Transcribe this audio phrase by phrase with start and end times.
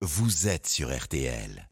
[0.00, 1.68] vous êtes sur RTL.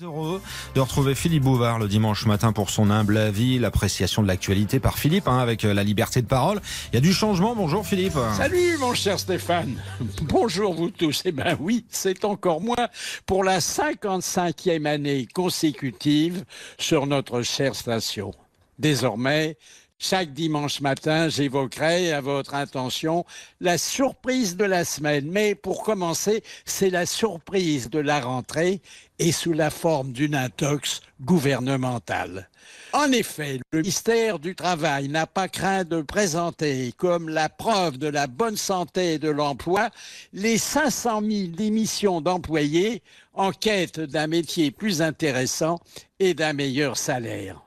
[0.00, 0.42] Heureux
[0.74, 4.98] de retrouver Philippe Bouvard le dimanche matin pour son humble avis, l'appréciation de l'actualité par
[4.98, 6.60] Philippe, hein, avec euh, la liberté de parole.
[6.90, 7.54] Il y a du changement.
[7.54, 8.18] Bonjour Philippe.
[8.36, 9.80] Salut mon cher Stéphane.
[10.22, 11.22] Bonjour vous tous.
[11.24, 12.88] Eh ben oui, c'est encore moi
[13.26, 16.44] pour la 55e année consécutive
[16.78, 18.32] sur notre chère station.
[18.78, 19.56] Désormais,
[20.02, 23.24] chaque dimanche matin, j'évoquerai à votre intention
[23.60, 25.30] la surprise de la semaine.
[25.30, 28.82] Mais pour commencer, c'est la surprise de la rentrée
[29.20, 32.48] et sous la forme d'une intox gouvernementale.
[32.92, 38.08] En effet, le ministère du Travail n'a pas craint de présenter comme la preuve de
[38.08, 39.90] la bonne santé de l'emploi
[40.32, 43.02] les 500 000 démissions d'employés
[43.34, 45.78] en quête d'un métier plus intéressant
[46.18, 47.62] et d'un meilleur salaire.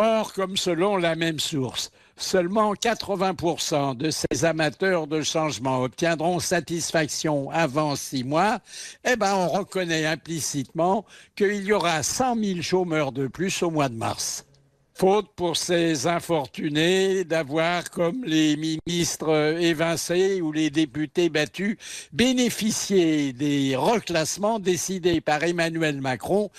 [0.00, 7.50] Or, comme selon la même source, seulement 80% de ces amateurs de changement obtiendront satisfaction
[7.50, 8.60] avant six mois,
[9.04, 13.88] eh ben, on reconnaît implicitement qu'il y aura 100 000 chômeurs de plus au mois
[13.88, 14.46] de mars.
[14.94, 21.76] Faute pour ces infortunés d'avoir, comme les ministres évincés ou les députés battus,
[22.12, 26.52] bénéficié des reclassements décidés par Emmanuel Macron,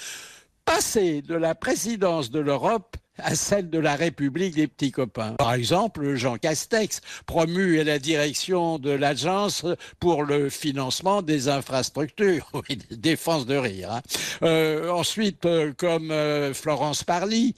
[0.65, 5.35] passé de la présidence de l'Europe à celle de la République des petits copains.
[5.37, 9.65] Par exemple, Jean Castex, promu à la direction de l'Agence
[9.99, 12.51] pour le financement des infrastructures.
[12.69, 13.91] Oui, défense de rire.
[13.91, 14.01] Hein.
[14.43, 17.55] Euh, ensuite, euh, comme euh, Florence Parly,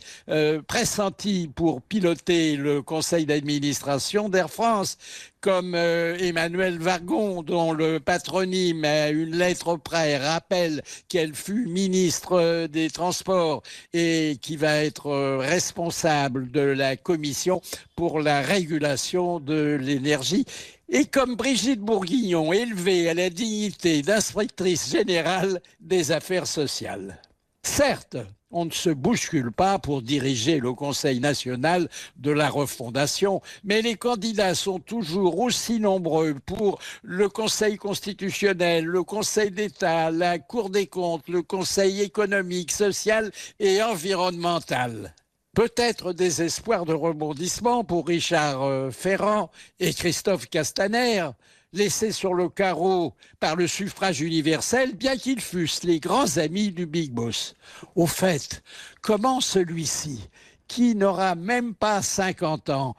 [0.67, 4.97] pressentie pour piloter le conseil d'administration d'Air France,
[5.41, 12.91] comme Emmanuel Vargon, dont le patronyme à une lettre près rappelle qu'elle fut ministre des
[12.91, 17.61] Transports et qui va être responsable de la commission
[17.97, 20.45] pour la régulation de l'énergie.
[20.87, 27.21] Et comme Brigitte Bourguignon, élevée à la dignité d'inspectrice générale des affaires sociales.
[27.63, 28.15] Certes,
[28.49, 33.95] on ne se bouscule pas pour diriger le Conseil national de la refondation, mais les
[33.95, 40.87] candidats sont toujours aussi nombreux pour le Conseil constitutionnel, le Conseil d'État, la Cour des
[40.87, 45.13] comptes, le Conseil économique, social et environnemental.
[45.53, 49.51] Peut-être des espoirs de rebondissement pour Richard euh, Ferrand
[49.81, 51.29] et Christophe Castaner,
[51.73, 56.85] laissés sur le carreau par le suffrage universel, bien qu'ils fussent les grands amis du
[56.85, 57.55] Big Boss.
[57.95, 58.63] Au fait,
[59.01, 60.29] comment celui-ci,
[60.69, 62.95] qui n'aura même pas 50 ans,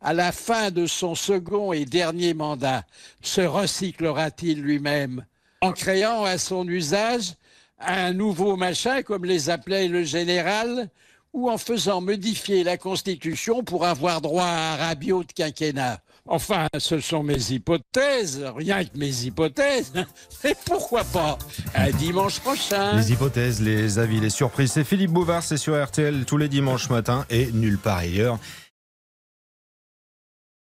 [0.00, 2.84] à la fin de son second et dernier mandat,
[3.22, 5.24] se recyclera-t-il lui-même
[5.60, 7.34] en créant à son usage
[7.78, 10.90] un nouveau machin, comme les appelait le général,
[11.36, 16.66] ou en faisant modifier la Constitution pour avoir droit à un rabiot de quinquennat Enfin,
[16.76, 19.92] ce sont mes hypothèses, rien que mes hypothèses.
[20.44, 21.38] Et pourquoi pas?
[21.74, 22.96] Un dimanche prochain.
[22.96, 24.72] Les hypothèses, les avis, les surprises.
[24.72, 28.38] C'est Philippe Bouvard, c'est sur RTL tous les dimanches matins et nulle part ailleurs.